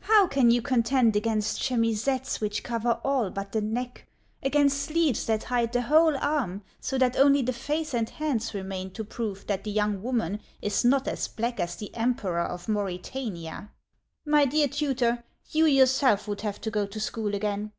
How 0.00 0.26
can 0.26 0.50
you 0.50 0.62
contend 0.62 1.14
against 1.14 1.60
chemisettes 1.62 2.40
which 2.40 2.64
cover 2.64 2.98
all 3.04 3.30
but 3.30 3.52
the 3.52 3.60
neck, 3.60 4.08
against 4.42 4.80
sleeves 4.82 5.24
that 5.26 5.44
hide 5.44 5.72
the 5.72 5.82
whole 5.82 6.16
arm, 6.16 6.62
so 6.80 6.98
that 6.98 7.16
only 7.16 7.40
the 7.40 7.52
face 7.52 7.94
and 7.94 8.10
hands 8.10 8.52
remain 8.52 8.90
to 8.94 9.04
prove 9.04 9.46
that 9.46 9.62
the 9.62 9.70
young 9.70 10.02
woman 10.02 10.40
is 10.60 10.84
not 10.84 11.06
as 11.06 11.28
black 11.28 11.60
as 11.60 11.76
the 11.76 11.94
Emperor 11.94 12.40
of 12.42 12.66
Mauritania? 12.68 13.70
My 14.24 14.44
dear 14.44 14.66
tutor, 14.66 15.22
you 15.50 15.66
yourself 15.66 16.26
would 16.26 16.40
have 16.40 16.60
to 16.62 16.70
go 16.72 16.84
to 16.84 16.98
school 16.98 17.32
again. 17.32 17.70